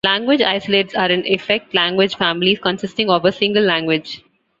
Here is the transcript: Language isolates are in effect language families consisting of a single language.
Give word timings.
Language 0.03 0.41
isolates 0.41 0.95
are 0.95 1.11
in 1.11 1.27
effect 1.27 1.75
language 1.75 2.15
families 2.15 2.57
consisting 2.57 3.07
of 3.11 3.23
a 3.23 3.31
single 3.31 3.61
language. 3.63 4.23